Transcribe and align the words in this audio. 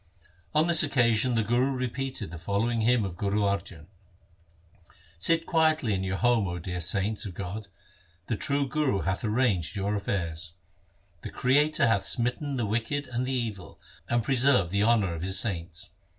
On 0.55 0.65
this 0.65 0.81
occasion 0.81 1.35
the 1.35 1.43
Guru 1.43 1.73
repeated 1.73 2.31
the 2.31 2.39
following 2.39 2.81
hymn 2.81 3.05
of 3.05 3.15
Guru 3.15 3.41
Arjan:— 3.41 3.85
Sit 5.19 5.45
quietly 5.45 5.93
in 5.93 6.03
your 6.03 6.17
homes, 6.17 6.47
O 6.49 6.57
dear 6.57 6.81
saints 6.81 7.23
of 7.27 7.35
God; 7.35 7.67
The 8.25 8.35
True 8.35 8.67
Guru 8.67 9.01
hath 9.01 9.23
arranged 9.23 9.75
your 9.75 9.95
affairs. 9.95 10.53
The 11.21 11.29
Creator 11.29 11.85
hath 11.87 12.07
smitten 12.07 12.57
the 12.57 12.65
wicked 12.65 13.09
and 13.09 13.27
the 13.27 13.31
evil, 13.33 13.79
And 14.09 14.23
preserved 14.23 14.71
the 14.71 14.81
honour 14.81 15.13
of 15.13 15.21
His 15.21 15.37
saints. 15.39 15.91